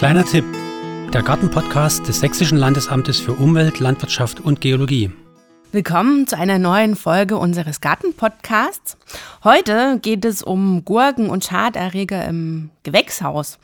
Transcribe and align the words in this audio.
Kleiner 0.00 0.24
Tipp: 0.24 0.46
Der 1.12 1.22
Gartenpodcast 1.22 2.08
des 2.08 2.20
Sächsischen 2.20 2.56
Landesamtes 2.56 3.20
für 3.20 3.34
Umwelt, 3.34 3.80
Landwirtschaft 3.80 4.40
und 4.40 4.62
Geologie. 4.62 5.10
Willkommen 5.72 6.26
zu 6.26 6.38
einer 6.38 6.58
neuen 6.58 6.96
Folge 6.96 7.36
unseres 7.36 7.82
Gartenpodcasts. 7.82 8.96
Heute 9.44 9.98
geht 10.00 10.24
es 10.24 10.42
um 10.42 10.86
Gurken 10.86 11.28
und 11.28 11.44
Schaderreger 11.44 12.24
im 12.24 12.70
Gewächshaus. 12.82 13.58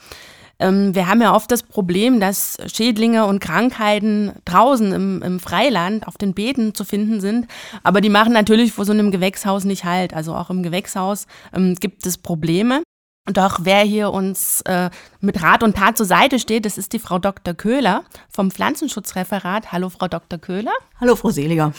Ähm, 0.58 0.94
wir 0.94 1.08
haben 1.08 1.22
ja 1.22 1.34
oft 1.34 1.50
das 1.50 1.62
Problem, 1.62 2.20
dass 2.20 2.58
Schädlinge 2.66 3.24
und 3.24 3.40
Krankheiten 3.40 4.32
draußen 4.44 4.92
im, 4.92 5.22
im 5.22 5.40
Freiland 5.40 6.06
auf 6.06 6.18
den 6.18 6.34
Beeten 6.34 6.74
zu 6.74 6.84
finden 6.84 7.22
sind. 7.22 7.46
Aber 7.82 8.02
die 8.02 8.10
machen 8.10 8.34
natürlich 8.34 8.74
vor 8.74 8.84
so 8.84 8.92
einem 8.92 9.10
Gewächshaus 9.10 9.64
nicht 9.64 9.84
halt. 9.84 10.12
Also 10.12 10.34
auch 10.34 10.50
im 10.50 10.62
Gewächshaus 10.62 11.26
ähm, 11.54 11.76
gibt 11.76 12.04
es 12.04 12.18
Probleme. 12.18 12.82
Doch 13.26 13.60
wer 13.62 13.80
hier 13.80 14.12
uns 14.12 14.60
äh, 14.62 14.90
mit 15.20 15.42
Rat 15.42 15.64
und 15.64 15.76
Tat 15.76 15.96
zur 15.96 16.06
Seite 16.06 16.38
steht, 16.38 16.64
das 16.64 16.78
ist 16.78 16.92
die 16.92 17.00
Frau 17.00 17.18
Dr. 17.18 17.54
Köhler 17.54 18.04
vom 18.30 18.52
Pflanzenschutzreferat. 18.52 19.72
Hallo, 19.72 19.88
Frau 19.90 20.06
Dr. 20.06 20.38
Köhler. 20.38 20.72
Hallo, 21.00 21.16
Frau 21.16 21.30
Seliger. 21.30 21.72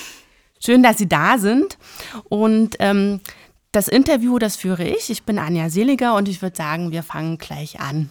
Schön, 0.60 0.84
dass 0.84 0.98
Sie 0.98 1.08
da 1.08 1.38
sind. 1.38 1.78
Und 2.26 2.76
ähm, 2.80 3.22
das 3.72 3.88
Interview, 3.88 4.40
das 4.40 4.58
führe 4.58 4.84
ich. 4.84 5.10
Ich 5.10 5.24
bin 5.24 5.40
Anja 5.40 5.70
Seliger 5.70 6.16
und 6.16 6.28
ich 6.28 6.42
würde 6.42 6.56
sagen, 6.56 6.92
wir 6.92 7.04
fangen 7.04 7.38
gleich 7.38 7.80
an. 7.80 8.10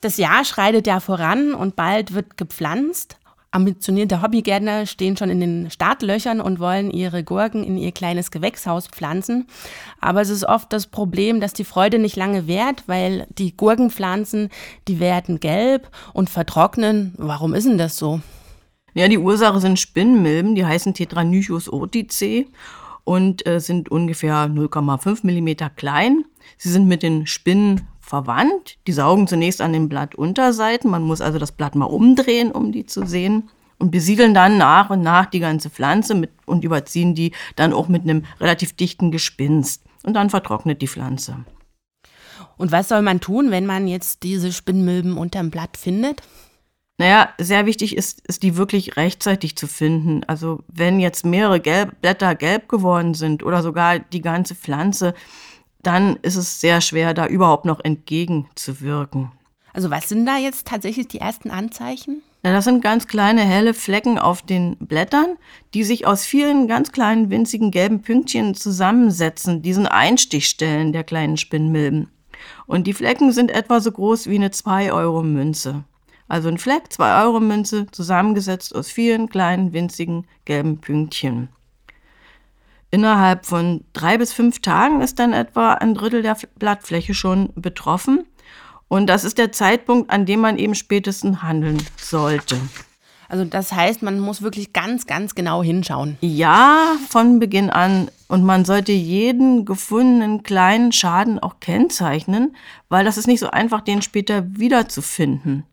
Das 0.00 0.16
Jahr 0.16 0.44
schreitet 0.44 0.86
ja 0.86 1.00
voran 1.00 1.54
und 1.54 1.76
bald 1.76 2.14
wird 2.14 2.36
gepflanzt. 2.36 3.16
Ambitionierte 3.52 4.22
Hobbygärtner 4.22 4.86
stehen 4.86 5.16
schon 5.16 5.28
in 5.28 5.40
den 5.40 5.70
Startlöchern 5.72 6.40
und 6.40 6.60
wollen 6.60 6.88
ihre 6.90 7.24
Gurken 7.24 7.64
in 7.64 7.76
ihr 7.76 7.90
kleines 7.90 8.30
Gewächshaus 8.30 8.86
pflanzen. 8.86 9.48
Aber 10.00 10.20
es 10.20 10.30
ist 10.30 10.44
oft 10.44 10.72
das 10.72 10.86
Problem, 10.86 11.40
dass 11.40 11.52
die 11.52 11.64
Freude 11.64 11.98
nicht 11.98 12.14
lange 12.14 12.46
währt, 12.46 12.84
weil 12.86 13.26
die 13.30 13.56
Gurkenpflanzen, 13.56 14.50
die 14.86 15.00
werden 15.00 15.40
gelb 15.40 15.90
und 16.12 16.30
vertrocknen. 16.30 17.14
Warum 17.16 17.54
ist 17.54 17.66
denn 17.66 17.78
das 17.78 17.96
so? 17.96 18.20
Ja, 18.94 19.08
die 19.08 19.18
Ursache 19.18 19.58
sind 19.58 19.80
Spinnmilben, 19.80 20.54
die 20.54 20.64
heißen 20.64 20.94
Tetranychus 20.94 21.72
otice 21.72 22.46
und 23.02 23.44
äh, 23.48 23.58
sind 23.58 23.90
ungefähr 23.90 24.46
0,5 24.46 25.20
Millimeter 25.26 25.70
klein. 25.70 26.24
Sie 26.56 26.70
sind 26.70 26.86
mit 26.86 27.02
den 27.02 27.26
Spinnen 27.26 27.88
verwandt. 28.10 28.76
Die 28.86 28.92
saugen 28.92 29.26
zunächst 29.26 29.60
an 29.60 29.72
den 29.72 29.88
Blattunterseiten. 29.88 30.90
Man 30.90 31.02
muss 31.02 31.20
also 31.20 31.38
das 31.38 31.52
Blatt 31.52 31.74
mal 31.74 31.86
umdrehen, 31.86 32.52
um 32.52 32.72
die 32.72 32.84
zu 32.84 33.06
sehen. 33.06 33.48
Und 33.78 33.90
besiedeln 33.90 34.34
dann 34.34 34.58
nach 34.58 34.90
und 34.90 35.00
nach 35.00 35.24
die 35.24 35.40
ganze 35.40 35.70
Pflanze 35.70 36.14
mit, 36.14 36.30
und 36.44 36.64
überziehen 36.64 37.14
die 37.14 37.32
dann 37.56 37.72
auch 37.72 37.88
mit 37.88 38.02
einem 38.02 38.26
relativ 38.38 38.74
dichten 38.74 39.10
Gespinst. 39.10 39.84
Und 40.02 40.12
dann 40.14 40.28
vertrocknet 40.28 40.82
die 40.82 40.88
Pflanze. 40.88 41.46
Und 42.58 42.72
was 42.72 42.88
soll 42.88 43.00
man 43.00 43.20
tun, 43.20 43.50
wenn 43.50 43.64
man 43.64 43.88
jetzt 43.88 44.22
diese 44.22 44.52
Spinnmilben 44.52 45.16
unterm 45.16 45.50
Blatt 45.50 45.78
findet? 45.78 46.22
Naja, 46.98 47.30
sehr 47.38 47.64
wichtig 47.64 47.96
ist, 47.96 48.20
ist 48.28 48.42
die 48.42 48.58
wirklich 48.58 48.98
rechtzeitig 48.98 49.56
zu 49.56 49.66
finden. 49.66 50.22
Also 50.24 50.62
wenn 50.68 51.00
jetzt 51.00 51.24
mehrere 51.24 51.58
gelb, 51.58 52.02
Blätter 52.02 52.34
gelb 52.34 52.68
geworden 52.68 53.14
sind 53.14 53.42
oder 53.42 53.62
sogar 53.62 53.98
die 53.98 54.20
ganze 54.20 54.54
Pflanze, 54.54 55.14
dann 55.82 56.16
ist 56.22 56.36
es 56.36 56.60
sehr 56.60 56.80
schwer, 56.80 57.14
da 57.14 57.26
überhaupt 57.26 57.64
noch 57.64 57.80
entgegenzuwirken. 57.82 59.32
Also 59.72 59.90
was 59.90 60.08
sind 60.08 60.26
da 60.26 60.36
jetzt 60.36 60.66
tatsächlich 60.66 61.08
die 61.08 61.20
ersten 61.20 61.50
Anzeichen? 61.50 62.22
Ja, 62.42 62.52
das 62.52 62.64
sind 62.64 62.82
ganz 62.82 63.06
kleine 63.06 63.42
helle 63.42 63.74
Flecken 63.74 64.18
auf 64.18 64.40
den 64.40 64.76
Blättern, 64.78 65.36
die 65.74 65.84
sich 65.84 66.06
aus 66.06 66.24
vielen 66.24 66.68
ganz 66.68 66.90
kleinen 66.90 67.28
winzigen 67.30 67.70
gelben 67.70 68.00
Pünktchen 68.00 68.54
zusammensetzen, 68.54 69.60
diesen 69.60 69.86
Einstichstellen 69.86 70.92
der 70.92 71.04
kleinen 71.04 71.36
Spinnmilben. 71.36 72.08
Und 72.66 72.86
die 72.86 72.94
Flecken 72.94 73.32
sind 73.32 73.50
etwa 73.50 73.80
so 73.80 73.92
groß 73.92 74.26
wie 74.28 74.36
eine 74.36 74.48
2-Euro-Münze. 74.48 75.84
Also 76.28 76.48
ein 76.48 76.58
Fleck, 76.58 76.84
2-Euro-Münze, 76.90 77.86
zusammengesetzt 77.90 78.74
aus 78.74 78.90
vielen 78.90 79.28
kleinen 79.28 79.74
winzigen 79.74 80.26
gelben 80.46 80.80
Pünktchen. 80.80 81.50
Innerhalb 82.90 83.46
von 83.46 83.84
drei 83.92 84.18
bis 84.18 84.32
fünf 84.32 84.60
Tagen 84.60 85.00
ist 85.00 85.18
dann 85.18 85.32
etwa 85.32 85.74
ein 85.74 85.94
Drittel 85.94 86.22
der 86.22 86.36
Blattfläche 86.58 87.14
schon 87.14 87.50
betroffen. 87.54 88.24
Und 88.88 89.06
das 89.06 89.22
ist 89.22 89.38
der 89.38 89.52
Zeitpunkt, 89.52 90.10
an 90.10 90.26
dem 90.26 90.40
man 90.40 90.58
eben 90.58 90.74
spätestens 90.74 91.42
handeln 91.42 91.78
sollte. 91.96 92.56
Also 93.28 93.44
das 93.44 93.72
heißt, 93.72 94.02
man 94.02 94.18
muss 94.18 94.42
wirklich 94.42 94.72
ganz, 94.72 95.06
ganz 95.06 95.36
genau 95.36 95.62
hinschauen. 95.62 96.18
Ja, 96.20 96.96
von 97.08 97.38
Beginn 97.38 97.70
an. 97.70 98.10
Und 98.26 98.42
man 98.42 98.64
sollte 98.64 98.90
jeden 98.90 99.64
gefundenen 99.64 100.42
kleinen 100.42 100.90
Schaden 100.90 101.38
auch 101.38 101.60
kennzeichnen, 101.60 102.56
weil 102.88 103.04
das 103.04 103.16
ist 103.16 103.28
nicht 103.28 103.38
so 103.38 103.50
einfach, 103.50 103.82
den 103.82 104.02
später 104.02 104.44
wiederzufinden. 104.58 105.64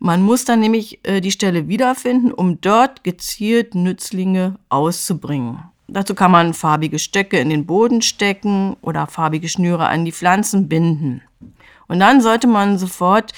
Man 0.00 0.22
muss 0.22 0.44
dann 0.44 0.58
nämlich 0.58 0.98
äh, 1.04 1.20
die 1.20 1.30
Stelle 1.30 1.68
wiederfinden, 1.68 2.32
um 2.32 2.60
dort 2.60 3.04
gezielt 3.04 3.76
Nützlinge 3.76 4.56
auszubringen. 4.68 5.62
Dazu 5.88 6.14
kann 6.14 6.30
man 6.30 6.52
farbige 6.52 6.98
Stöcke 6.98 7.38
in 7.38 7.48
den 7.48 7.64
Boden 7.64 8.02
stecken 8.02 8.76
oder 8.82 9.06
farbige 9.06 9.48
Schnüre 9.48 9.86
an 9.86 10.04
die 10.04 10.12
Pflanzen 10.12 10.68
binden. 10.68 11.22
Und 11.88 11.98
dann 12.00 12.20
sollte 12.20 12.46
man 12.46 12.78
sofort 12.78 13.32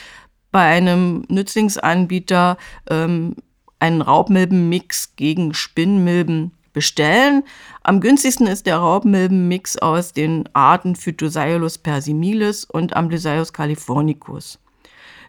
bei 0.51 0.65
einem 0.65 1.25
Nützlingsanbieter 1.29 2.57
ähm, 2.91 3.37
einen 3.79 4.03
Raubmilbenmix 4.03 5.15
gegen 5.15 5.55
Spinnmilben 5.55 6.51
bestellen. 6.73 7.45
Am 7.83 8.01
günstigsten 8.01 8.49
ist 8.49 8.67
der 8.67 8.79
Raubmilbenmix 8.79 9.77
aus 9.79 10.13
den 10.13 10.49
Arten 10.53 10.97
Phytosailus 10.97 11.79
persimilis 11.79 12.65
und 12.65 12.97
Amblysaius 12.97 13.53
californicus. 13.53 14.59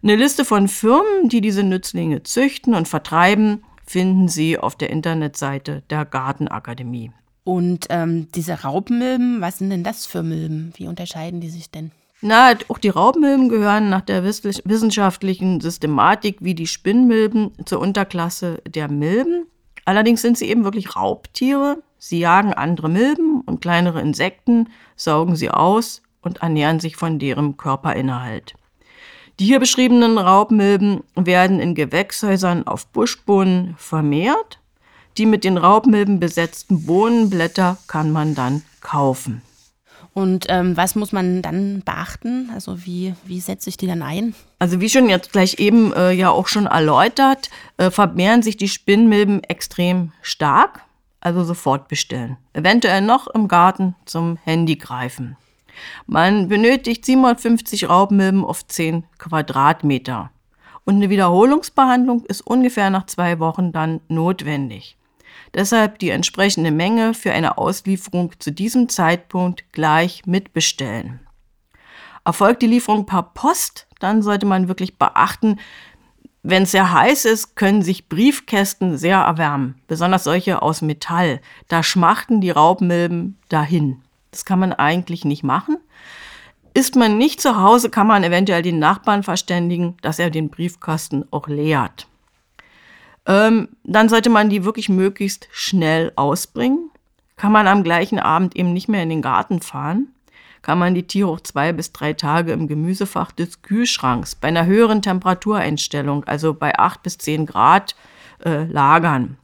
Eine 0.03 0.15
Liste 0.15 0.43
von 0.43 0.67
Firmen, 0.67 1.29
die 1.29 1.41
diese 1.41 1.63
Nützlinge 1.63 2.23
züchten 2.23 2.73
und 2.73 2.87
vertreiben, 2.87 3.63
finden 3.91 4.29
Sie 4.29 4.57
auf 4.57 4.75
der 4.75 4.89
Internetseite 4.89 5.83
der 5.89 6.05
Gartenakademie. 6.05 7.11
Und 7.43 7.87
ähm, 7.89 8.27
diese 8.33 8.61
Raubmilben, 8.61 9.41
was 9.41 9.57
sind 9.57 9.69
denn 9.69 9.83
das 9.83 10.05
für 10.05 10.23
Milben? 10.23 10.71
Wie 10.77 10.87
unterscheiden 10.87 11.41
die 11.41 11.49
sich 11.49 11.71
denn? 11.71 11.91
Na, 12.21 12.53
auch 12.69 12.77
die 12.77 12.89
Raubmilben 12.89 13.49
gehören 13.49 13.89
nach 13.89 14.01
der 14.01 14.23
wissenschaftlichen 14.23 15.59
Systematik 15.59 16.37
wie 16.39 16.55
die 16.55 16.67
Spinnmilben 16.67 17.51
zur 17.65 17.79
Unterklasse 17.79 18.61
der 18.65 18.89
Milben. 18.89 19.47
Allerdings 19.85 20.21
sind 20.21 20.37
sie 20.37 20.47
eben 20.47 20.63
wirklich 20.63 20.95
Raubtiere. 20.95 21.81
Sie 21.97 22.19
jagen 22.19 22.53
andere 22.53 22.89
Milben 22.89 23.41
und 23.41 23.59
kleinere 23.59 24.01
Insekten, 24.01 24.69
saugen 24.95 25.35
sie 25.35 25.49
aus 25.49 26.01
und 26.21 26.43
ernähren 26.43 26.79
sich 26.79 26.95
von 26.95 27.19
deren 27.19 27.57
Körperinhalt. 27.57 28.53
Die 29.39 29.45
hier 29.45 29.59
beschriebenen 29.59 30.17
Raubmilben 30.17 31.03
werden 31.15 31.59
in 31.59 31.75
Gewächshäusern 31.75 32.67
auf 32.67 32.87
Buschbohnen 32.87 33.75
vermehrt. 33.77 34.59
Die 35.17 35.25
mit 35.25 35.43
den 35.43 35.57
Raubmilben 35.57 36.19
besetzten 36.19 36.85
Bohnenblätter 36.85 37.77
kann 37.87 38.11
man 38.11 38.35
dann 38.35 38.63
kaufen. 38.81 39.41
Und 40.13 40.47
ähm, 40.49 40.75
was 40.75 40.95
muss 40.95 41.11
man 41.11 41.41
dann 41.41 41.83
beachten? 41.85 42.49
Also 42.53 42.85
wie, 42.85 43.13
wie 43.25 43.39
setze 43.39 43.69
ich 43.69 43.77
die 43.77 43.87
dann 43.87 44.01
ein? 44.01 44.35
Also 44.59 44.81
wie 44.81 44.89
schon 44.89 45.09
jetzt 45.09 45.31
gleich 45.31 45.59
eben 45.59 45.93
äh, 45.93 46.11
ja 46.11 46.29
auch 46.29 46.47
schon 46.47 46.65
erläutert, 46.65 47.49
äh, 47.77 47.89
vermehren 47.89 48.43
sich 48.43 48.57
die 48.57 48.67
Spinnmilben 48.67 49.43
extrem 49.43 50.11
stark. 50.21 50.81
Also 51.21 51.43
sofort 51.43 51.87
bestellen. 51.87 52.37
Eventuell 52.53 53.01
noch 53.01 53.27
im 53.27 53.47
Garten 53.47 53.95
zum 54.05 54.37
Handy 54.43 54.75
greifen. 54.75 55.37
Man 56.05 56.47
benötigt 56.47 57.05
750 57.05 57.89
Raubmilben 57.89 58.45
auf 58.45 58.65
10 58.67 59.05
Quadratmeter. 59.17 60.31
Und 60.85 60.95
eine 60.95 61.09
Wiederholungsbehandlung 61.09 62.25
ist 62.25 62.41
ungefähr 62.41 62.89
nach 62.89 63.05
zwei 63.05 63.39
Wochen 63.39 63.71
dann 63.71 64.01
notwendig. 64.07 64.97
Deshalb 65.53 65.99
die 65.99 66.09
entsprechende 66.09 66.71
Menge 66.71 67.13
für 67.13 67.31
eine 67.31 67.57
Auslieferung 67.57 68.33
zu 68.39 68.51
diesem 68.51 68.89
Zeitpunkt 68.89 69.71
gleich 69.73 70.25
mitbestellen. 70.25 71.19
Erfolgt 72.23 72.61
die 72.61 72.67
Lieferung 72.67 73.05
per 73.05 73.23
Post, 73.23 73.87
dann 73.99 74.21
sollte 74.21 74.45
man 74.45 74.67
wirklich 74.67 74.97
beachten, 74.97 75.57
wenn 76.43 76.63
es 76.63 76.71
sehr 76.71 76.91
heiß 76.91 77.25
ist, 77.25 77.55
können 77.55 77.83
sich 77.83 78.09
Briefkästen 78.09 78.97
sehr 78.97 79.17
erwärmen, 79.17 79.75
besonders 79.87 80.23
solche 80.23 80.63
aus 80.63 80.81
Metall. 80.81 81.39
Da 81.67 81.83
schmachten 81.83 82.41
die 82.41 82.49
Raubmilben 82.49 83.37
dahin. 83.49 84.01
Das 84.31 84.45
kann 84.45 84.59
man 84.59 84.73
eigentlich 84.73 85.25
nicht 85.25 85.43
machen. 85.43 85.77
Ist 86.73 86.95
man 86.95 87.17
nicht 87.17 87.41
zu 87.41 87.61
Hause, 87.61 87.89
kann 87.89 88.07
man 88.07 88.23
eventuell 88.23 88.61
den 88.61 88.79
Nachbarn 88.79 89.23
verständigen, 89.23 89.97
dass 90.01 90.19
er 90.19 90.29
den 90.29 90.49
Briefkasten 90.49 91.25
auch 91.31 91.47
leert. 91.47 92.07
Ähm, 93.25 93.69
dann 93.83 94.09
sollte 94.09 94.29
man 94.29 94.49
die 94.49 94.63
wirklich 94.63 94.87
möglichst 94.87 95.47
schnell 95.51 96.13
ausbringen. 96.15 96.89
Kann 97.35 97.51
man 97.51 97.67
am 97.67 97.83
gleichen 97.83 98.19
Abend 98.19 98.55
eben 98.55 98.71
nicht 98.71 98.87
mehr 98.87 99.03
in 99.03 99.09
den 99.09 99.21
Garten 99.21 99.61
fahren, 99.61 100.13
kann 100.61 100.77
man 100.77 100.93
die 100.93 101.07
Tiere 101.07 101.29
auch 101.29 101.39
zwei 101.39 101.73
bis 101.73 101.91
drei 101.91 102.13
Tage 102.13 102.51
im 102.51 102.67
Gemüsefach 102.67 103.31
des 103.31 103.63
Kühlschranks 103.63 104.35
bei 104.35 104.47
einer 104.47 104.65
höheren 104.65 105.01
Temperatureinstellung, 105.01 106.23
also 106.25 106.53
bei 106.53 106.77
acht 106.77 107.01
bis 107.03 107.17
zehn 107.17 107.45
Grad, 107.45 107.95
äh, 108.45 108.65
lagern 108.65 109.37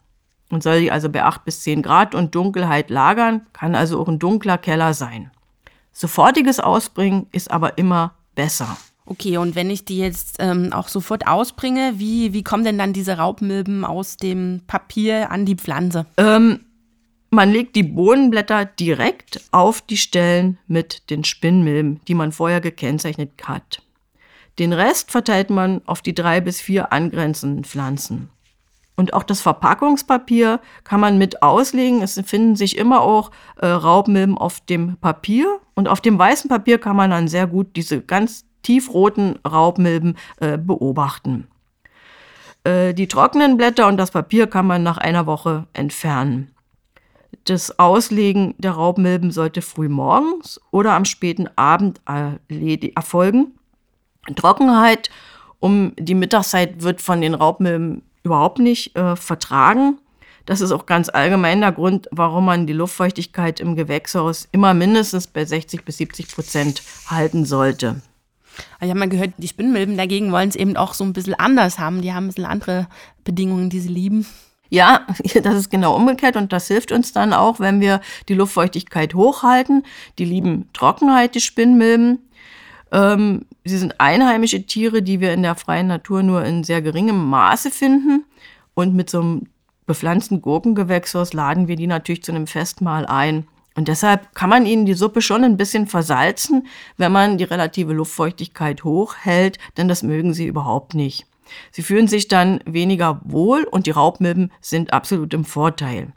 und 0.49 0.63
soll 0.63 0.81
die 0.81 0.91
also 0.91 1.09
bei 1.09 1.23
8 1.23 1.45
bis 1.45 1.61
10 1.61 1.81
Grad 1.81 2.15
und 2.15 2.35
Dunkelheit 2.35 2.89
lagern, 2.89 3.45
kann 3.53 3.75
also 3.75 3.99
auch 3.99 4.07
ein 4.07 4.19
dunkler 4.19 4.57
Keller 4.57 4.93
sein. 4.93 5.31
Sofortiges 5.91 6.59
Ausbringen 6.59 7.27
ist 7.31 7.51
aber 7.51 7.77
immer 7.77 8.13
besser. 8.35 8.77
Okay, 9.05 9.37
und 9.37 9.55
wenn 9.55 9.69
ich 9.69 9.85
die 9.85 9.97
jetzt 9.97 10.35
ähm, 10.39 10.73
auch 10.73 10.89
sofort 10.89 11.27
ausbringe, 11.27 11.93
wie, 11.95 12.33
wie 12.33 12.43
kommen 12.43 12.65
denn 12.65 12.77
dann 12.77 12.93
diese 12.93 13.17
Raubmilben 13.17 13.85
aus 13.85 14.17
dem 14.17 14.61
Papier 14.67 15.31
an 15.31 15.45
die 15.45 15.55
Pflanze? 15.55 16.05
Ähm, 16.17 16.59
man 17.29 17.51
legt 17.51 17.75
die 17.75 17.83
Bohnenblätter 17.83 18.65
direkt 18.65 19.41
auf 19.51 19.81
die 19.81 19.97
Stellen 19.97 20.57
mit 20.67 21.09
den 21.09 21.23
Spinnmilben, 21.23 22.01
die 22.07 22.15
man 22.15 22.31
vorher 22.31 22.61
gekennzeichnet 22.61 23.31
hat. 23.43 23.81
Den 24.59 24.73
Rest 24.73 25.11
verteilt 25.11 25.49
man 25.49 25.81
auf 25.85 26.01
die 26.01 26.15
drei 26.15 26.41
bis 26.41 26.59
vier 26.59 26.91
angrenzenden 26.91 27.63
Pflanzen. 27.63 28.29
Und 28.99 29.13
auch 29.13 29.23
das 29.23 29.41
Verpackungspapier 29.41 30.59
kann 30.83 30.99
man 30.99 31.19
mit 31.19 31.43
auslegen. 31.43 32.01
Es 32.01 32.19
finden 32.25 32.55
sich 32.55 32.77
immer 32.77 33.01
auch 33.01 33.29
äh, 33.57 33.67
Raubmilben 33.67 34.37
auf 34.37 34.59
dem 34.61 34.97
Papier. 34.97 35.59
Und 35.75 35.87
auf 35.87 36.01
dem 36.01 36.17
weißen 36.17 36.49
Papier 36.49 36.79
kann 36.79 36.95
man 36.95 37.11
dann 37.11 37.27
sehr 37.27 37.45
gut 37.45 37.75
diese 37.75 38.01
ganz 38.01 38.45
tiefroten 38.63 39.37
Raubmilben 39.47 40.17
äh, 40.41 40.57
beobachten. 40.57 41.47
Äh, 42.63 42.95
die 42.95 43.07
trockenen 43.07 43.55
Blätter 43.55 43.87
und 43.87 43.97
das 43.97 44.09
Papier 44.09 44.47
kann 44.47 44.65
man 44.65 44.81
nach 44.81 44.97
einer 44.97 45.27
Woche 45.27 45.67
entfernen. 45.73 46.51
Das 47.43 47.77
Auslegen 47.77 48.55
der 48.57 48.71
Raubmilben 48.71 49.29
sollte 49.29 49.61
früh 49.61 49.89
morgens 49.89 50.59
oder 50.71 50.93
am 50.93 51.05
späten 51.05 51.47
Abend 51.55 52.01
erfolgen. 52.47 53.53
Trockenheit 54.35 55.09
um 55.59 55.93
die 55.97 56.15
Mittagszeit 56.15 56.81
wird 56.83 57.01
von 57.01 57.21
den 57.21 57.33
Raubmilben 57.33 58.01
überhaupt 58.27 58.59
nicht 58.59 58.95
äh, 58.95 59.15
vertragen. 59.15 59.97
Das 60.45 60.61
ist 60.61 60.71
auch 60.71 60.85
ganz 60.85 61.09
allgemein 61.09 61.59
der 61.59 61.73
Grund, 61.73 62.07
warum 62.11 62.45
man 62.45 62.67
die 62.67 62.73
Luftfeuchtigkeit 62.73 63.59
im 63.59 63.75
Gewächshaus 63.75 64.47
immer 64.51 64.73
mindestens 64.73 65.27
bei 65.27 65.43
60 65.43 65.83
bis 65.83 65.97
70 65.97 66.33
Prozent 66.33 66.83
halten 67.07 67.43
sollte. 67.43 68.01
Ich 68.79 68.89
habe 68.89 68.99
mal 68.99 69.09
gehört, 69.09 69.31
die 69.37 69.47
Spinnmilben 69.47 69.97
dagegen 69.97 70.31
wollen 70.31 70.49
es 70.49 70.55
eben 70.55 70.77
auch 70.77 70.93
so 70.93 71.03
ein 71.03 71.13
bisschen 71.13 71.33
anders 71.33 71.79
haben. 71.79 72.01
Die 72.01 72.13
haben 72.13 72.25
ein 72.25 72.27
bisschen 72.27 72.45
andere 72.45 72.87
Bedingungen, 73.23 73.69
die 73.69 73.79
sie 73.79 73.89
lieben. 73.89 74.25
Ja, 74.69 75.05
das 75.43 75.55
ist 75.55 75.69
genau 75.69 75.95
umgekehrt 75.95 76.35
und 76.35 76.53
das 76.53 76.67
hilft 76.67 76.91
uns 76.91 77.11
dann 77.13 77.33
auch, 77.33 77.59
wenn 77.59 77.81
wir 77.81 78.01
die 78.29 78.33
Luftfeuchtigkeit 78.33 79.13
hochhalten. 79.13 79.83
Die 80.17 80.25
lieben 80.25 80.69
Trockenheit, 80.73 81.35
die 81.35 81.41
Spinnmilben. 81.41 82.19
Ähm, 82.91 83.45
sie 83.65 83.77
sind 83.77 83.99
einheimische 83.99 84.65
Tiere, 84.65 85.01
die 85.01 85.19
wir 85.19 85.33
in 85.33 85.43
der 85.43 85.55
freien 85.55 85.87
Natur 85.87 86.23
nur 86.23 86.43
in 86.45 86.63
sehr 86.63 86.81
geringem 86.81 87.29
Maße 87.29 87.71
finden. 87.71 88.25
Und 88.73 88.95
mit 88.95 89.09
so 89.09 89.21
einem 89.21 89.47
bepflanzten 89.85 90.41
Gurkengewächshaus 90.41 91.33
laden 91.33 91.67
wir 91.67 91.75
die 91.75 91.87
natürlich 91.87 92.23
zu 92.23 92.31
einem 92.31 92.47
Festmahl 92.47 93.05
ein. 93.05 93.47
Und 93.75 93.87
deshalb 93.87 94.33
kann 94.33 94.49
man 94.49 94.65
ihnen 94.65 94.85
die 94.85 94.95
Suppe 94.95 95.21
schon 95.21 95.43
ein 95.43 95.55
bisschen 95.55 95.87
versalzen, 95.87 96.67
wenn 96.97 97.11
man 97.11 97.37
die 97.37 97.43
relative 97.43 97.93
Luftfeuchtigkeit 97.93 98.83
hochhält, 98.83 99.59
denn 99.77 99.87
das 99.87 100.01
mögen 100.01 100.33
sie 100.33 100.47
überhaupt 100.47 100.95
nicht. 100.95 101.27
Sie 101.71 101.83
fühlen 101.83 102.07
sich 102.07 102.27
dann 102.27 102.59
weniger 102.65 103.21
wohl 103.23 103.63
und 103.63 103.85
die 103.85 103.91
Raubmilben 103.91 104.51
sind 104.61 104.93
absolut 104.93 105.33
im 105.33 105.45
Vorteil. 105.45 106.11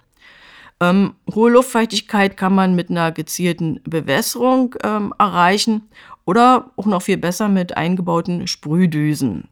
Ähm, 0.80 1.14
hohe 1.34 1.50
Luftfeuchtigkeit 1.50 2.36
kann 2.36 2.54
man 2.54 2.74
mit 2.74 2.90
einer 2.90 3.12
gezielten 3.12 3.80
Bewässerung 3.84 4.74
ähm, 4.82 5.12
erreichen 5.18 5.88
oder 6.24 6.70
auch 6.76 6.86
noch 6.86 7.02
viel 7.02 7.18
besser 7.18 7.48
mit 7.48 7.76
eingebauten 7.76 8.46
Sprühdüsen. 8.46 9.48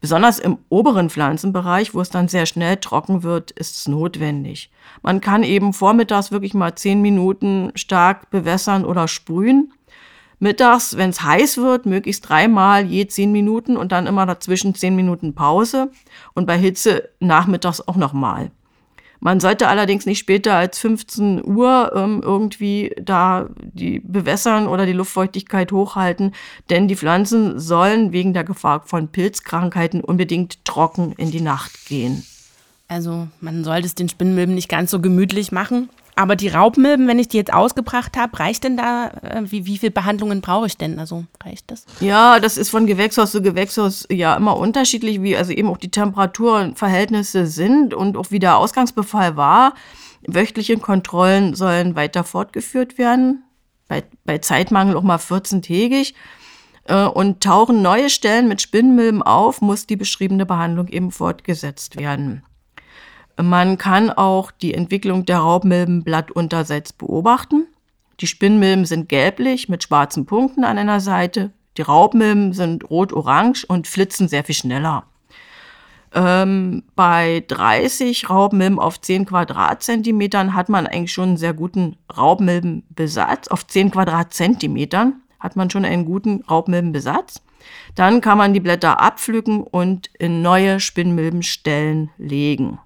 Besonders 0.00 0.38
im 0.38 0.58
oberen 0.68 1.08
Pflanzenbereich, 1.08 1.94
wo 1.94 2.00
es 2.00 2.10
dann 2.10 2.28
sehr 2.28 2.46
schnell 2.46 2.76
trocken 2.76 3.22
wird, 3.22 3.50
ist 3.52 3.76
es 3.76 3.88
notwendig. 3.88 4.70
Man 5.02 5.20
kann 5.20 5.42
eben 5.42 5.72
vormittags 5.72 6.30
wirklich 6.32 6.52
mal 6.52 6.74
zehn 6.74 7.00
Minuten 7.00 7.72
stark 7.76 8.30
bewässern 8.30 8.84
oder 8.84 9.08
sprühen. 9.08 9.72
Mittags, 10.38 10.98
wenn 10.98 11.10
es 11.10 11.22
heiß 11.22 11.56
wird, 11.58 11.86
möglichst 11.86 12.28
dreimal 12.28 12.84
je 12.84 13.06
zehn 13.06 13.32
Minuten 13.32 13.78
und 13.78 13.90
dann 13.90 14.06
immer 14.06 14.26
dazwischen 14.26 14.74
zehn 14.74 14.94
Minuten 14.94 15.34
Pause. 15.34 15.90
Und 16.34 16.46
bei 16.46 16.58
Hitze 16.58 17.08
nachmittags 17.20 17.80
auch 17.80 17.96
nochmal. 17.96 18.50
Man 19.20 19.40
sollte 19.40 19.68
allerdings 19.68 20.06
nicht 20.06 20.18
später 20.18 20.54
als 20.54 20.78
15 20.78 21.44
Uhr 21.44 21.92
ähm, 21.94 22.20
irgendwie 22.22 22.94
da 23.00 23.48
die 23.58 24.00
bewässern 24.00 24.66
oder 24.66 24.86
die 24.86 24.92
Luftfeuchtigkeit 24.92 25.72
hochhalten, 25.72 26.32
denn 26.70 26.88
die 26.88 26.96
Pflanzen 26.96 27.58
sollen 27.58 28.12
wegen 28.12 28.34
der 28.34 28.44
Gefahr 28.44 28.82
von 28.86 29.08
Pilzkrankheiten 29.08 30.02
unbedingt 30.02 30.64
trocken 30.64 31.12
in 31.16 31.30
die 31.30 31.40
Nacht 31.40 31.86
gehen. 31.86 32.24
Also 32.88 33.26
man 33.40 33.64
sollte 33.64 33.86
es 33.86 33.94
den 33.94 34.08
Spinnmilben 34.08 34.54
nicht 34.54 34.68
ganz 34.68 34.90
so 34.90 35.00
gemütlich 35.00 35.50
machen. 35.50 35.88
Aber 36.18 36.34
die 36.34 36.48
Raubmilben, 36.48 37.06
wenn 37.08 37.18
ich 37.18 37.28
die 37.28 37.36
jetzt 37.36 37.52
ausgebracht 37.52 38.16
habe, 38.16 38.38
reicht 38.40 38.64
denn 38.64 38.78
da, 38.78 39.08
äh, 39.08 39.42
wie, 39.44 39.66
wie 39.66 39.76
viele 39.76 39.92
Behandlungen 39.92 40.40
brauche 40.40 40.66
ich 40.66 40.78
denn? 40.78 40.98
Also 40.98 41.26
reicht 41.44 41.70
das? 41.70 41.84
Ja, 42.00 42.40
das 42.40 42.56
ist 42.56 42.70
von 42.70 42.86
Gewächshaus 42.86 43.32
zu 43.32 43.42
Gewächshaus 43.42 44.06
ja 44.10 44.34
immer 44.34 44.56
unterschiedlich, 44.56 45.20
wie 45.20 45.36
also 45.36 45.52
eben 45.52 45.68
auch 45.68 45.76
die 45.76 45.90
Temperaturverhältnisse 45.90 47.46
sind 47.46 47.92
und 47.92 48.16
auch 48.16 48.30
wie 48.30 48.38
der 48.38 48.56
Ausgangsbefall 48.56 49.36
war. 49.36 49.74
Wöchentliche 50.26 50.78
Kontrollen 50.78 51.54
sollen 51.54 51.96
weiter 51.96 52.24
fortgeführt 52.24 52.96
werden, 52.96 53.44
bei, 53.86 54.02
bei 54.24 54.38
Zeitmangel 54.38 54.96
auch 54.96 55.02
mal 55.02 55.18
14-tägig. 55.18 56.14
Äh, 56.84 57.04
und 57.04 57.42
tauchen 57.42 57.82
neue 57.82 58.08
Stellen 58.08 58.48
mit 58.48 58.62
Spinnmilben 58.62 59.22
auf, 59.22 59.60
muss 59.60 59.86
die 59.86 59.96
beschriebene 59.96 60.46
Behandlung 60.46 60.88
eben 60.88 61.10
fortgesetzt 61.10 61.98
werden. 61.98 62.42
Man 63.40 63.76
kann 63.76 64.10
auch 64.10 64.50
die 64.50 64.72
Entwicklung 64.72 65.26
der 65.26 65.38
Raubmilben 65.38 66.04
blattunterseits 66.04 66.92
beobachten. 66.92 67.66
Die 68.20 68.26
Spinnmilben 68.26 68.86
sind 68.86 69.08
gelblich 69.08 69.68
mit 69.68 69.82
schwarzen 69.82 70.24
Punkten 70.24 70.64
an 70.64 70.78
einer 70.78 71.00
Seite. 71.00 71.50
Die 71.76 71.82
Raubmilben 71.82 72.54
sind 72.54 72.88
rot-orange 72.88 73.66
und 73.66 73.86
flitzen 73.86 74.28
sehr 74.28 74.44
viel 74.44 74.54
schneller. 74.54 75.04
Ähm, 76.14 76.84
bei 76.94 77.44
30 77.48 78.30
Raubmilben 78.30 78.78
auf 78.78 78.98
10 79.00 79.26
Quadratzentimetern 79.26 80.54
hat 80.54 80.70
man 80.70 80.86
eigentlich 80.86 81.12
schon 81.12 81.30
einen 81.30 81.36
sehr 81.36 81.52
guten 81.52 81.96
Raubmilbenbesatz. 82.16 83.48
Auf 83.48 83.66
10 83.66 83.90
Quadratzentimetern 83.90 85.20
hat 85.38 85.56
man 85.56 85.68
schon 85.68 85.84
einen 85.84 86.06
guten 86.06 86.42
Raubmilbenbesatz. 86.48 87.42
Dann 87.94 88.22
kann 88.22 88.38
man 88.38 88.54
die 88.54 88.60
Blätter 88.60 89.00
abpflücken 89.00 89.62
und 89.62 90.08
in 90.18 90.40
neue 90.40 90.80
Spinnmilbenstellen 90.80 92.10
legen. 92.16 92.78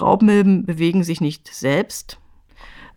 Raubmilben 0.00 0.64
bewegen 0.64 1.04
sich 1.04 1.20
nicht 1.20 1.52
selbst. 1.52 2.18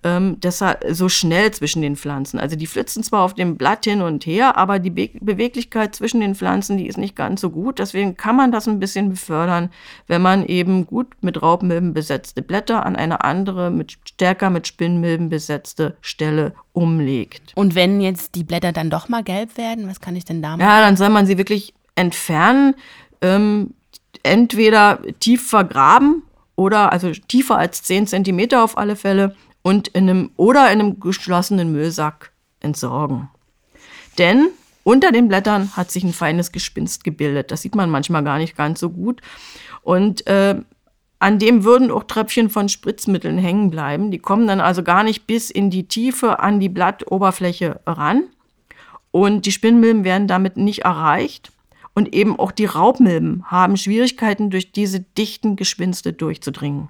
Ähm, 0.05 0.39
deshalb 0.39 0.85
so 0.91 1.09
schnell 1.09 1.49
zwischen 1.49 1.81
den 1.81 1.95
Pflanzen. 1.95 2.39
Also 2.39 2.55
die 2.55 2.67
flitzen 2.67 3.01
zwar 3.01 3.23
auf 3.23 3.33
dem 3.33 3.57
Blatt 3.57 3.85
hin 3.85 4.03
und 4.03 4.27
her, 4.27 4.55
aber 4.55 4.77
die 4.77 4.91
Be 4.91 5.09
Beweglichkeit 5.19 5.95
zwischen 5.95 6.21
den 6.21 6.35
Pflanzen, 6.35 6.77
die 6.77 6.85
ist 6.85 6.99
nicht 6.99 7.15
ganz 7.15 7.41
so 7.41 7.49
gut. 7.49 7.79
Deswegen 7.79 8.15
kann 8.15 8.35
man 8.35 8.51
das 8.51 8.67
ein 8.67 8.77
bisschen 8.77 9.09
befördern, 9.09 9.71
wenn 10.05 10.21
man 10.21 10.45
eben 10.45 10.85
gut 10.85 11.07
mit 11.21 11.41
Raubmilben 11.41 11.95
besetzte 11.95 12.43
Blätter 12.43 12.85
an 12.85 12.95
eine 12.95 13.23
andere, 13.23 13.71
mit, 13.71 13.93
stärker 14.05 14.51
mit 14.51 14.67
Spinnmilben 14.67 15.29
besetzte 15.29 15.97
Stelle 16.01 16.53
umlegt. 16.71 17.53
Und 17.55 17.73
wenn 17.73 17.99
jetzt 17.99 18.35
die 18.35 18.43
Blätter 18.43 18.73
dann 18.73 18.91
doch 18.91 19.09
mal 19.09 19.23
gelb 19.23 19.57
werden, 19.57 19.89
was 19.89 20.01
kann 20.01 20.15
ich 20.15 20.25
denn 20.25 20.43
da 20.43 20.49
machen? 20.49 20.59
Ja, 20.59 20.81
dann 20.81 20.97
soll 20.97 21.09
man 21.09 21.25
sie 21.25 21.39
wirklich 21.39 21.73
entfernen. 21.95 22.75
Ähm, 23.23 23.73
entweder 24.21 24.99
tief 25.19 25.49
vergraben 25.49 26.21
oder 26.55 26.91
also 26.91 27.11
tiefer 27.11 27.57
als 27.57 27.83
10 27.83 28.07
Zentimeter 28.07 28.63
auf 28.63 28.77
alle 28.77 28.95
Fälle 28.95 29.35
und 29.61 29.87
in 29.89 30.09
einem 30.09 30.31
oder 30.37 30.71
in 30.71 30.79
einem 30.79 30.99
geschlossenen 30.99 31.71
Müllsack 31.71 32.31
entsorgen. 32.59 33.29
Denn 34.17 34.49
unter 34.83 35.11
den 35.11 35.27
Blättern 35.27 35.75
hat 35.75 35.91
sich 35.91 36.03
ein 36.03 36.13
feines 36.13 36.51
Gespinst 36.51 37.03
gebildet. 37.03 37.51
Das 37.51 37.63
sieht 37.63 37.75
man 37.75 37.89
manchmal 37.89 38.23
gar 38.23 38.37
nicht 38.37 38.55
ganz 38.55 38.79
so 38.79 38.91
gut. 38.91 39.21
Und 39.81 40.27
äh, 40.27 40.55
an 41.19 41.39
dem 41.39 41.63
würden 41.63 41.89
auch 41.89 42.03
Tröpfchen 42.03 42.51
von 42.51 42.69
Spritzmitteln 42.69 43.39
hängen 43.39 43.71
bleiben. 43.71 44.11
Die 44.11 44.19
kommen 44.19 44.45
dann 44.45 44.61
also 44.61 44.83
gar 44.83 45.03
nicht 45.03 45.25
bis 45.25 45.49
in 45.49 45.71
die 45.71 45.87
Tiefe 45.87 46.39
an 46.39 46.59
die 46.59 46.69
Blattoberfläche 46.69 47.79
ran. 47.87 48.25
Und 49.09 49.47
die 49.47 49.51
Spinnmilben 49.51 50.03
werden 50.03 50.27
damit 50.27 50.57
nicht 50.57 50.83
erreicht. 50.83 51.51
Und 51.95 52.13
eben 52.13 52.37
auch 52.37 52.51
die 52.51 52.65
Raubmilben 52.65 53.45
haben 53.49 53.77
Schwierigkeiten, 53.77 54.51
durch 54.51 54.71
diese 54.71 54.99
dichten 54.99 55.55
Geschwinste 55.55 56.13
durchzudringen. 56.13 56.89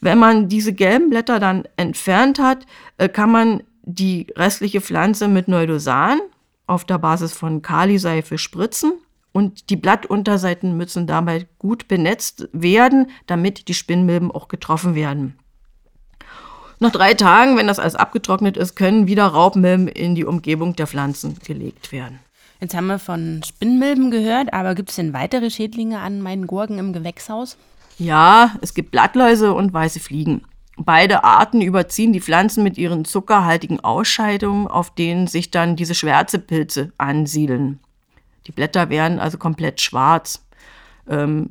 Wenn 0.00 0.18
man 0.18 0.48
diese 0.48 0.72
gelben 0.72 1.10
Blätter 1.10 1.40
dann 1.40 1.64
entfernt 1.76 2.38
hat, 2.38 2.66
äh, 2.98 3.08
kann 3.08 3.30
man 3.30 3.62
die 3.82 4.28
restliche 4.36 4.80
Pflanze 4.80 5.28
mit 5.28 5.48
Neudosan 5.48 6.20
auf 6.66 6.84
der 6.84 6.98
Basis 6.98 7.32
von 7.32 7.62
Kaliseife 7.62 8.38
spritzen 8.38 8.92
und 9.32 9.68
die 9.70 9.76
Blattunterseiten 9.76 10.76
müssen 10.76 11.06
dabei 11.06 11.46
gut 11.58 11.88
benetzt 11.88 12.48
werden, 12.52 13.10
damit 13.26 13.68
die 13.68 13.74
Spinnmilben 13.74 14.30
auch 14.30 14.48
getroffen 14.48 14.94
werden. 14.94 15.36
Nach 16.78 16.92
drei 16.92 17.14
Tagen, 17.14 17.56
wenn 17.56 17.66
das 17.66 17.78
alles 17.78 17.94
abgetrocknet 17.94 18.56
ist, 18.56 18.76
können 18.76 19.06
wieder 19.06 19.26
Raubmilben 19.26 19.88
in 19.88 20.14
die 20.14 20.24
Umgebung 20.24 20.76
der 20.76 20.86
Pflanzen 20.86 21.38
gelegt 21.44 21.92
werden. 21.92 22.20
Jetzt 22.64 22.74
haben 22.74 22.86
wir 22.86 22.98
von 22.98 23.42
Spinnmilben 23.44 24.10
gehört, 24.10 24.54
aber 24.54 24.74
gibt 24.74 24.88
es 24.88 24.96
denn 24.96 25.12
weitere 25.12 25.50
Schädlinge 25.50 25.98
an 25.98 26.22
meinen 26.22 26.46
Gurken 26.46 26.78
im 26.78 26.94
Gewächshaus? 26.94 27.58
Ja, 27.98 28.52
es 28.62 28.72
gibt 28.72 28.90
Blattläuse 28.90 29.52
und 29.52 29.74
weiße 29.74 30.00
Fliegen. 30.00 30.40
Beide 30.78 31.24
Arten 31.24 31.60
überziehen 31.60 32.14
die 32.14 32.22
Pflanzen 32.22 32.64
mit 32.64 32.78
ihren 32.78 33.04
zuckerhaltigen 33.04 33.80
Ausscheidungen, 33.80 34.66
auf 34.66 34.94
denen 34.94 35.26
sich 35.26 35.50
dann 35.50 35.76
diese 35.76 35.94
Schwärzepilze 35.94 36.90
ansiedeln. 36.96 37.80
Die 38.46 38.52
Blätter 38.52 38.88
werden 38.88 39.18
also 39.18 39.36
komplett 39.36 39.82
schwarz. 39.82 40.42
Ähm, 41.06 41.50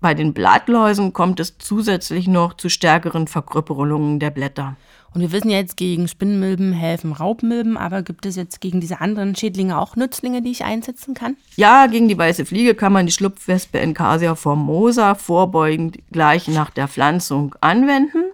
bei 0.00 0.14
den 0.14 0.34
Blattläusen 0.34 1.12
kommt 1.12 1.40
es 1.40 1.58
zusätzlich 1.58 2.28
noch 2.28 2.54
zu 2.54 2.68
stärkeren 2.68 3.26
Verkrüppelungen 3.26 4.20
der 4.20 4.30
Blätter. 4.30 4.76
Und 5.14 5.22
wir 5.22 5.32
wissen 5.32 5.50
jetzt, 5.50 5.76
gegen 5.76 6.06
Spinnmilben 6.06 6.72
helfen 6.72 7.12
Raubmilben, 7.12 7.76
aber 7.76 8.02
gibt 8.02 8.26
es 8.26 8.36
jetzt 8.36 8.60
gegen 8.60 8.80
diese 8.80 9.00
anderen 9.00 9.34
Schädlinge 9.34 9.78
auch 9.78 9.96
Nützlinge, 9.96 10.42
die 10.42 10.50
ich 10.50 10.64
einsetzen 10.64 11.14
kann? 11.14 11.36
Ja, 11.56 11.86
gegen 11.86 12.08
die 12.08 12.18
weiße 12.18 12.44
Fliege 12.44 12.74
kann 12.74 12.92
man 12.92 13.06
die 13.06 13.12
Schlupfwespe 13.12 13.80
Encasia 13.80 14.34
formosa 14.34 15.14
vorbeugend 15.14 15.98
gleich 16.12 16.46
nach 16.48 16.70
der 16.70 16.88
Pflanzung 16.88 17.54
anwenden. 17.60 18.24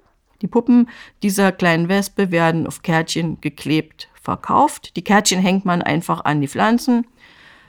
Die 0.43 0.49
Puppen 0.49 0.89
dieser 1.23 1.53
kleinen 1.53 1.89
Wespe 1.89 2.31
werden 2.33 2.67
auf 2.67 2.83
Kärtchen 2.83 3.41
geklebt 3.41 4.09
verkauft. 4.21 4.97
Die 4.97 5.05
Kärtchen 5.05 5.41
hängt 5.41 5.65
man 5.65 5.81
einfach 5.81 6.25
an 6.25 6.41
die 6.41 6.49
Pflanzen. 6.49 7.07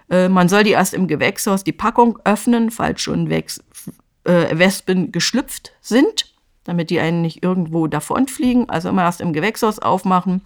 Äh, 0.09 0.29
man 0.29 0.49
soll 0.49 0.63
die 0.63 0.71
erst 0.71 0.93
im 0.93 1.07
Gewächshaus 1.07 1.63
die 1.63 1.73
Packung 1.73 2.17
öffnen, 2.25 2.71
falls 2.71 3.01
schon 3.01 3.29
äh, 3.29 3.43
Wespen 4.23 5.11
geschlüpft 5.11 5.73
sind 5.79 6.34
damit 6.65 6.89
die 6.89 6.99
einen 6.99 7.21
nicht 7.21 7.41
irgendwo 7.41 7.87
davonfliegen. 7.87 8.69
Also 8.69 8.89
immer 8.89 9.03
erst 9.03 9.21
im 9.21 9.31
Gewächshaus 9.31 9.79
aufmachen. 9.79 10.41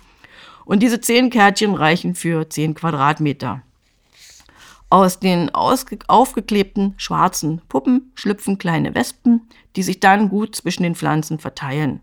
Und 0.65 0.83
diese 0.83 1.01
zehn 1.01 1.31
Kärtchen 1.31 1.73
reichen 1.73 2.13
für 2.13 2.47
zehn 2.47 2.75
Quadratmeter. 2.75 3.63
Aus 4.91 5.19
den 5.19 5.53
aufgeklebten 5.53 6.93
schwarzen 6.97 7.61
Puppen 7.69 8.11
schlüpfen 8.15 8.57
kleine 8.57 8.95
Wespen, 8.95 9.47
die 9.75 9.83
sich 9.83 9.99
dann 9.99 10.29
gut 10.29 10.55
zwischen 10.55 10.83
den 10.83 10.95
Pflanzen 10.95 11.39
verteilen. 11.39 12.01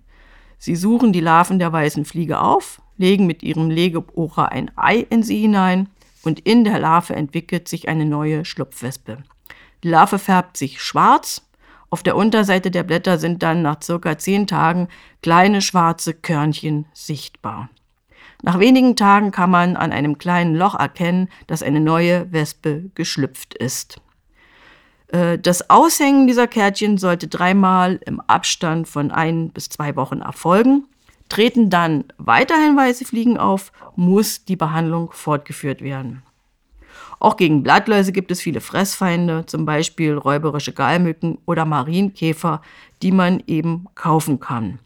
Sie 0.59 0.77
suchen 0.77 1.13
die 1.13 1.21
Larven 1.21 1.59
der 1.59 1.73
weißen 1.73 2.05
Fliege 2.05 2.41
auf, 2.41 2.81
legen 2.97 3.27
mit 3.27 3.43
ihrem 3.43 3.71
Legebohrer 3.71 4.51
ein 4.53 4.71
Ei 4.77 5.07
in 5.11 5.23
sie 5.23 5.41
hinein 5.41 5.89
und 6.23 6.41
in 6.41 6.65
der 6.65 6.79
Larve 6.79 7.15
entwickelt 7.15 7.69
sich 7.69 7.89
eine 7.89 8.05
neue 8.05 8.45
Schlupfwespe. 8.45 9.19
Die 9.83 9.89
Larve 9.89 10.19
färbt 10.19 10.57
sich 10.57 10.81
schwarz 10.81 11.46
auf 11.91 12.03
der 12.03 12.17
Unterseite 12.17 12.71
der 12.71 12.83
Blätter 12.83 13.19
sind 13.19 13.43
dann 13.43 13.63
nach 13.63 13.83
circa 13.83 14.19
zehn 14.19 14.47
Tagen 14.47 14.89
kleine 15.23 15.63
schwarze 15.63 16.15
Körnchen 16.15 16.87
sichtbar. 16.93 17.69
Nach 18.43 18.59
wenigen 18.59 18.97
Tagen 18.97 19.31
kann 19.31 19.51
man 19.51 19.77
an 19.77 19.93
einem 19.93 20.19
kleinen 20.19 20.55
Loch 20.55 20.75
erkennen, 20.75 21.29
dass 21.47 21.63
eine 21.63 21.81
neue 21.81 22.31
Wespe 22.33 22.91
geschlüpft 22.95 23.55
ist. 23.55 24.01
Äh, 25.09 25.39
das 25.39 25.71
Aushängen 25.71 26.27
dieser 26.27 26.47
Kärtchen 26.47 26.99
sollte 26.99 27.29
dreimal 27.29 28.01
im 28.05 28.21
Abstand 28.21 28.89
von 28.89 29.11
ein 29.11 29.51
bis 29.51 29.69
zwei 29.69 29.97
Wochen 29.97 30.21
erfolgen. 30.21 30.85
Treten 31.29 31.71
dann 31.71 32.05
weiterhin 32.19 32.77
weiße 32.77 33.05
Fliegen 33.05 33.39
auf, 33.39 33.73
muss 33.97 34.45
die 34.45 34.57
Behandlung 34.57 35.11
fortgeführt 35.13 35.83
werden. 35.83 36.23
Auch 37.19 37.37
gegen 37.37 37.63
Blattläuse 37.63 38.13
gibt 38.13 38.31
es 38.31 38.41
viele 38.41 38.61
Fressfeinde, 38.61 39.47
zum 39.47 39.65
Beispiel 39.65 40.17
räuberische 40.17 40.73
Gallmücken 40.73 41.39
oder 41.47 41.65
Marienkäfer, 41.65 42.61
die 43.03 43.13
man 43.13 43.43
eben 43.47 43.87
kaufen 43.95 44.41
kann. 44.41 44.79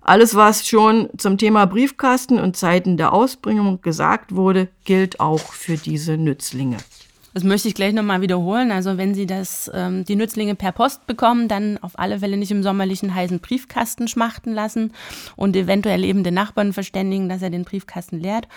Alles, 0.00 0.34
was 0.34 0.66
schon 0.66 1.10
zum 1.16 1.38
Thema 1.38 1.66
Briefkasten 1.66 2.40
und 2.40 2.56
Zeiten 2.56 2.96
der 2.96 3.12
Ausbringung 3.12 3.82
gesagt 3.82 4.34
wurde, 4.34 4.68
gilt 4.84 5.20
auch 5.20 5.52
für 5.52 5.76
diese 5.76 6.16
Nützlinge. 6.16 6.78
Das 7.34 7.44
möchte 7.44 7.68
ich 7.68 7.74
gleich 7.74 7.94
nochmal 7.94 8.20
wiederholen. 8.20 8.70
Also 8.72 8.98
wenn 8.98 9.14
Sie 9.14 9.26
das, 9.26 9.70
ähm, 9.74 10.04
die 10.04 10.16
Nützlinge 10.16 10.54
per 10.54 10.72
Post 10.72 11.06
bekommen, 11.06 11.48
dann 11.48 11.78
auf 11.78 11.98
alle 11.98 12.18
Fälle 12.18 12.36
nicht 12.36 12.50
im 12.50 12.62
sommerlichen 12.62 13.14
heißen 13.14 13.40
Briefkasten 13.40 14.06
schmachten 14.06 14.52
lassen 14.52 14.92
und 15.36 15.56
eventuell 15.56 16.04
eben 16.04 16.24
den 16.24 16.34
Nachbarn 16.34 16.72
verständigen, 16.72 17.28
dass 17.28 17.42
er 17.42 17.50
den 17.50 17.64
Briefkasten 17.64 18.20
leert. 18.20 18.48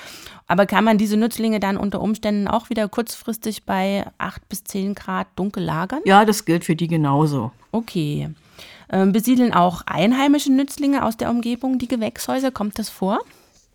Aber 0.47 0.65
kann 0.65 0.83
man 0.83 0.97
diese 0.97 1.17
Nützlinge 1.17 1.59
dann 1.59 1.77
unter 1.77 2.01
Umständen 2.01 2.47
auch 2.47 2.69
wieder 2.69 2.87
kurzfristig 2.89 3.63
bei 3.63 4.05
8 4.17 4.47
bis 4.49 4.63
10 4.65 4.95
Grad 4.95 5.27
dunkel 5.35 5.63
lagern? 5.63 6.01
Ja, 6.05 6.25
das 6.25 6.45
gilt 6.45 6.65
für 6.65 6.75
die 6.75 6.87
genauso. 6.87 7.51
Okay. 7.71 8.29
Ähm, 8.91 9.11
besiedeln 9.11 9.53
auch 9.53 9.81
einheimische 9.85 10.51
Nützlinge 10.51 11.03
aus 11.03 11.17
der 11.17 11.29
Umgebung 11.29 11.79
die 11.79 11.87
Gewächshäuser? 11.87 12.51
Kommt 12.51 12.77
das 12.77 12.89
vor? 12.89 13.19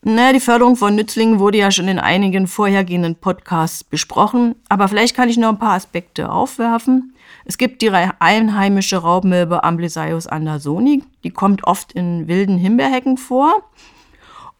Naja, 0.02 0.32
die 0.32 0.40
Förderung 0.40 0.76
von 0.76 0.94
Nützlingen 0.94 1.40
wurde 1.40 1.58
ja 1.58 1.70
schon 1.70 1.86
in 1.86 1.98
einigen 1.98 2.46
vorhergehenden 2.46 3.16
Podcasts 3.16 3.84
besprochen, 3.84 4.54
aber 4.70 4.88
vielleicht 4.88 5.14
kann 5.14 5.28
ich 5.28 5.36
noch 5.36 5.50
ein 5.50 5.58
paar 5.58 5.74
Aspekte 5.74 6.32
aufwerfen. 6.32 7.14
Es 7.44 7.58
gibt 7.58 7.82
die 7.82 7.90
einheimische 7.90 8.96
Raubmilbe 8.96 9.62
Amblysius 9.62 10.26
andersoni, 10.26 11.04
die 11.22 11.30
kommt 11.30 11.64
oft 11.64 11.92
in 11.92 12.28
wilden 12.28 12.56
Himbeerhecken 12.56 13.18
vor. 13.18 13.62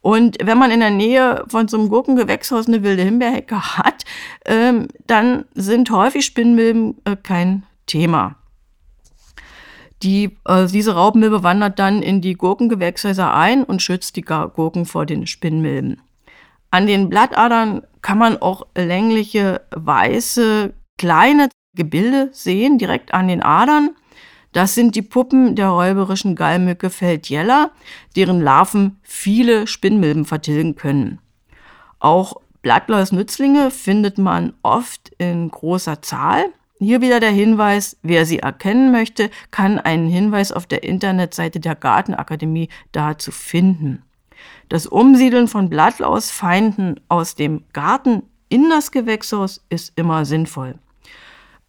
Und 0.02 0.36
wenn 0.42 0.58
man 0.58 0.70
in 0.70 0.80
der 0.80 0.90
Nähe 0.90 1.44
von 1.48 1.68
so 1.68 1.78
einem 1.78 1.88
Gurkengewächshaus 1.88 2.66
eine 2.66 2.82
wilde 2.82 3.02
Himbeerhecke 3.02 3.78
hat, 3.78 4.04
ähm, 4.44 4.88
dann 5.06 5.46
sind 5.54 5.90
häufig 5.90 6.26
Spinnmilben 6.26 6.96
äh, 7.04 7.16
kein 7.16 7.64
Thema. 7.86 8.36
Die, 10.02 10.38
äh, 10.46 10.66
diese 10.66 10.94
Raubmilbe 10.94 11.42
wandert 11.42 11.78
dann 11.78 12.02
in 12.02 12.20
die 12.20 12.34
Gurkengewächshäuser 12.34 13.34
ein 13.34 13.64
und 13.64 13.82
schützt 13.82 14.16
die 14.16 14.22
Gurken 14.22 14.86
vor 14.86 15.06
den 15.06 15.26
Spinnmilben. 15.26 16.00
An 16.70 16.86
den 16.86 17.08
Blattadern 17.08 17.82
kann 18.00 18.18
man 18.18 18.40
auch 18.40 18.66
längliche, 18.76 19.62
weiße, 19.74 20.72
kleine 20.96 21.48
Gebilde 21.74 22.30
sehen, 22.32 22.78
direkt 22.78 23.12
an 23.12 23.28
den 23.28 23.42
Adern. 23.42 23.90
Das 24.52 24.74
sind 24.74 24.96
die 24.96 25.02
Puppen 25.02 25.54
der 25.54 25.68
räuberischen 25.68 26.34
Gallmücke 26.34 26.90
Feldjeller, 26.90 27.70
deren 28.16 28.40
Larven 28.40 28.98
viele 29.02 29.66
Spinnmilben 29.66 30.24
vertilgen 30.24 30.74
können. 30.74 31.20
Auch 31.98 32.34
Blattläusnützlinge 32.62 33.70
findet 33.70 34.18
man 34.18 34.54
oft 34.62 35.10
in 35.18 35.50
großer 35.50 36.02
Zahl. 36.02 36.46
Hier 36.82 37.02
wieder 37.02 37.20
der 37.20 37.30
Hinweis, 37.30 37.98
wer 38.02 38.24
sie 38.24 38.38
erkennen 38.38 38.90
möchte, 38.90 39.28
kann 39.50 39.78
einen 39.78 40.08
Hinweis 40.08 40.50
auf 40.50 40.64
der 40.64 40.82
Internetseite 40.82 41.60
der 41.60 41.74
Gartenakademie 41.74 42.70
dazu 42.92 43.32
finden. 43.32 44.02
Das 44.70 44.86
Umsiedeln 44.86 45.46
von 45.46 45.68
Blattlausfeinden 45.68 46.98
aus 47.10 47.34
dem 47.34 47.64
Garten 47.74 48.22
in 48.48 48.70
das 48.70 48.92
Gewächshaus 48.92 49.62
ist 49.68 49.92
immer 49.96 50.24
sinnvoll. 50.24 50.76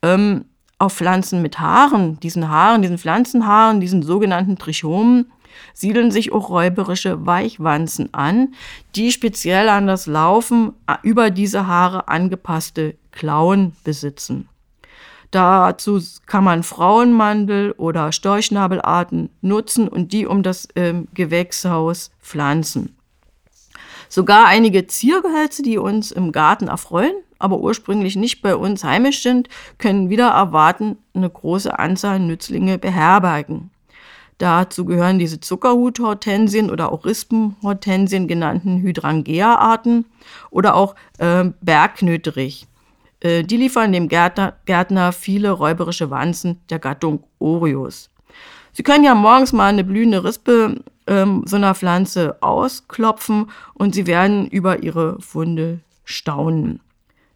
Ähm, 0.01 0.46
auf 0.80 0.94
Pflanzen 0.94 1.41
mit 1.41 1.60
Haaren, 1.60 2.18
diesen 2.22 2.48
Haaren, 2.48 2.82
diesen 2.82 2.98
Pflanzenhaaren, 2.98 3.82
diesen 3.82 4.03
sogenannten 4.03 4.58
Trichomen, 4.58 5.30
siedeln 5.74 6.12
sich 6.12 6.32
auch 6.32 6.50
räuberische 6.50 7.25
Weichwanzen 7.25 8.13
an, 8.13 8.53
die 8.96 9.12
speziell 9.12 9.68
an 9.68 9.88
das 9.88 10.08
Laufen 10.08 10.72
über 11.03 11.32
diese 11.32 11.68
Haare 11.68 12.08
angepasste 12.08 12.96
Klauen 13.12 13.75
besitzen. 13.84 14.48
Dazu 15.32 16.02
kann 16.26 16.44
man 16.44 16.62
Frauenmandel 16.64 17.72
oder 17.72 18.12
Storchschnabelarten 18.12 19.30
nutzen 19.42 19.88
und 19.88 20.12
die 20.12 20.26
um 20.26 20.44
das 20.44 20.68
ähm, 20.76 21.08
Gewächshaus 21.14 22.12
pflanzen. 22.22 22.98
Sogar 24.10 24.48
einige 24.48 24.88
Ziergehölze, 24.88 25.64
die 25.64 25.78
uns 25.78 26.12
im 26.12 26.34
Garten 26.34 26.68
erfreuen, 26.68 27.16
aber 27.40 27.60
ursprünglich 27.60 28.18
nicht 28.18 28.42
bei 28.42 28.58
uns 28.58 28.84
heimisch 28.84 29.24
sind, 29.24 29.48
können 29.78 30.10
wieder 30.10 30.28
erwarten, 30.28 30.98
eine 31.14 31.30
große 31.30 31.80
Anzahl 31.80 32.20
Nützlinge 32.20 32.78
beherbergen. 32.78 33.72
Dazu 34.38 34.84
gehören 34.84 35.18
diese 35.18 35.40
Zuckerhuthortensien 35.40 36.70
oder 36.72 36.92
auch 36.92 37.06
Rispenhortensien 37.06 38.28
genannten 38.28 38.82
Hydrangea-Arten 38.82 40.06
oder 40.50 40.76
auch 40.76 40.96
äh, 41.20 41.46
Bergknöterich. 41.62 42.68
Äh, 43.22 43.44
die 43.44 43.58
liefern 43.58 43.94
dem 43.94 44.10
Gärtner, 44.10 44.58
Gärtner 44.66 45.13
viele 45.13 45.51
räuberische 45.51 46.10
Wanzen 46.10 46.60
der 46.70 46.80
Gattung 46.80 47.24
Oreos. 47.40 48.10
Sie 48.74 48.84
können 48.84 49.04
ja 49.04 49.16
morgens 49.16 49.54
mal 49.54 49.68
eine 49.68 49.84
blühende 49.84 50.24
Rispe 50.24 50.84
ähm, 51.08 51.44
so 51.46 51.56
einer 51.56 51.75
Pflanze 51.75 52.42
ausklopfen 52.42 53.51
und 53.74 53.96
sie 53.96 54.08
werden 54.08 54.48
über 54.48 54.84
ihre 54.84 55.22
Funde 55.22 55.80
staunen. 56.04 56.80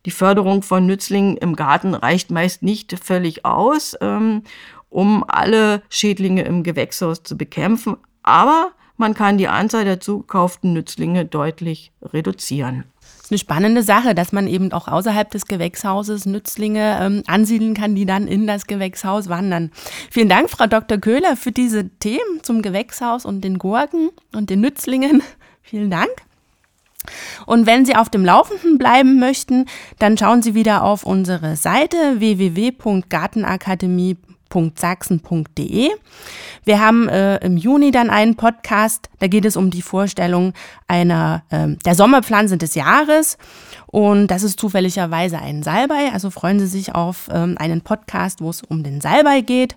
Die 0.06 0.12
Förderung 0.12 0.62
von 0.62 0.86
Nützlingen 0.86 1.38
im 1.38 1.56
Garten 1.56 1.94
reicht 1.94 2.32
meist 2.32 2.62
nicht 2.62 2.98
völlig 3.00 3.44
aus, 3.44 3.96
ähm, 4.02 4.44
um 4.90 5.26
alle 5.28 5.82
Schädlinge 5.90 6.44
im 6.44 6.64
Gewächshaus 6.64 7.24
zu 7.24 7.38
bekämpfen, 7.38 7.98
aber 8.24 8.72
man 8.98 9.14
kann 9.14 9.38
die 9.38 9.50
Anzahl 9.50 9.84
der 9.84 10.00
zugekauften 10.00 10.72
Nützlinge 10.74 11.26
deutlich 11.26 11.92
reduzieren 12.02 12.86
ist 13.26 13.32
eine 13.32 13.40
spannende 13.40 13.82
Sache, 13.82 14.14
dass 14.14 14.32
man 14.32 14.46
eben 14.48 14.72
auch 14.72 14.88
außerhalb 14.88 15.32
des 15.32 15.48
Gewächshauses 15.48 16.28
Nützlinge 16.28 17.00
ähm, 17.02 17.24
ansiedeln 17.26 17.74
kann, 17.74 17.96
die 17.96 18.06
dann 18.06 18.28
in 18.28 18.46
das 18.46 18.68
Gewächshaus 18.68 19.30
wandern. 19.30 19.72
Vielen 20.12 20.30
Dank, 20.30 20.52
Frau 20.52 20.68
Dr. 20.68 21.00
Köhler, 21.00 21.36
für 21.36 21.52
diese 21.52 21.90
Themen 21.90 22.44
zum 22.44 22.62
Gewächshaus 22.62 23.26
und 23.26 23.42
den 23.42 23.58
Gurken 23.58 24.12
und 24.36 24.52
den 24.52 24.62
Nützlingen. 24.62 25.24
Vielen 25.64 25.90
Dank. 25.90 26.12
Und 27.48 27.66
wenn 27.66 27.84
Sie 27.86 27.96
auf 27.96 28.10
dem 28.10 28.24
Laufenden 28.24 28.78
bleiben 28.78 29.20
möchten, 29.20 29.66
dann 29.98 30.20
schauen 30.20 30.44
Sie 30.44 30.54
wieder 30.54 30.84
auf 30.84 31.04
unsere 31.04 31.56
Seite 31.56 32.20
www.gartenakademie.de 32.20 34.35
podcast.sachsen.de. 34.56 35.90
Wir 36.64 36.80
haben 36.80 37.10
äh, 37.10 37.38
im 37.46 37.58
Juni 37.58 37.92
dann 37.92 38.10
einen 38.10 38.36
Podcast, 38.36 39.10
da 39.20 39.28
geht 39.28 39.44
es 39.44 39.58
um 39.58 39.70
die 39.70 39.82
Vorstellung 39.82 40.54
einer 40.88 41.44
äh, 41.50 41.76
der 41.86 41.96
Sommerpflanze 41.96 42.58
des 42.58 42.76
Jahres. 42.76 43.38
Und 43.88 44.28
das 44.28 44.44
ist 44.44 44.60
zufälligerweise 44.60 45.40
ein 45.40 45.62
Salbei. 45.62 46.10
Also 46.14 46.30
freuen 46.30 46.60
Sie 46.60 46.68
sich 46.68 46.96
auf 46.96 47.30
ähm, 47.32 47.56
einen 47.60 47.82
Podcast, 47.82 48.42
wo 48.42 48.50
es 48.50 48.64
um 48.64 48.84
den 48.84 49.02
Salbei 49.02 49.42
geht. 49.42 49.76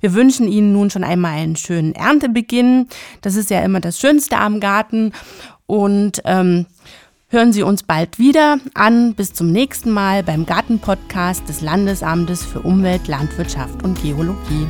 Wir 0.00 0.14
wünschen 0.14 0.46
Ihnen 0.46 0.72
nun 0.72 0.90
schon 0.90 1.04
einmal 1.04 1.32
einen 1.32 1.56
schönen 1.56 1.94
Erntebeginn. 1.94 2.88
Das 3.22 3.34
ist 3.34 3.50
ja 3.50 3.60
immer 3.60 3.80
das 3.80 3.98
Schönste 3.98 4.38
am 4.38 4.60
Garten. 4.60 5.12
Und 5.66 6.22
ähm, 6.24 6.66
hören 7.30 7.52
Sie 7.52 7.62
uns 7.62 7.82
bald 7.84 8.18
wieder 8.18 8.58
an. 8.74 9.14
Bis 9.14 9.32
zum 9.32 9.50
nächsten 9.52 9.90
Mal 9.90 10.22
beim 10.22 10.46
Gartenpodcast 10.46 11.48
des 11.48 11.60
Landesamtes 11.60 12.44
für 12.44 12.60
Umwelt, 12.60 13.08
Landwirtschaft 13.08 13.82
und 13.82 14.02
Geologie. 14.02 14.66